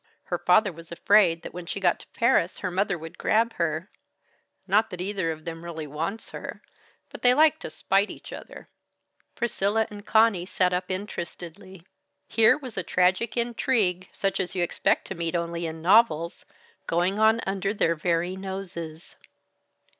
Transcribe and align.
Her 0.23 0.39
father 0.39 0.71
was 0.73 0.91
afraid 0.91 1.43
that 1.43 1.53
when 1.53 1.67
she 1.67 1.79
got 1.79 1.99
to 1.99 2.07
Paris, 2.15 2.57
her 2.57 2.71
mother 2.71 2.97
would 2.97 3.19
grab 3.19 3.53
her 3.57 3.91
not 4.65 4.89
that 4.89 4.99
either 4.99 5.31
of 5.31 5.45
them 5.45 5.63
really 5.63 5.85
wants 5.85 6.31
her, 6.31 6.63
but 7.11 7.21
they 7.21 7.35
like 7.35 7.59
to 7.59 7.69
spite 7.69 8.09
each 8.09 8.33
other." 8.33 8.67
Priscilla 9.35 9.85
and 9.91 10.03
Conny 10.03 10.47
sat 10.47 10.73
up 10.73 10.85
interestedly. 10.89 11.85
Here 12.27 12.57
was 12.57 12.77
a 12.79 12.81
tragic 12.81 13.37
intrigue, 13.37 14.09
such 14.11 14.39
as 14.39 14.55
you 14.55 14.63
expect 14.63 15.05
to 15.05 15.13
meet 15.13 15.35
only 15.35 15.67
in 15.67 15.83
novels, 15.83 16.45
going 16.87 17.19
on 17.19 17.39
under 17.45 17.71
their 17.71 17.93
very 17.93 18.35
noses. 18.35 19.17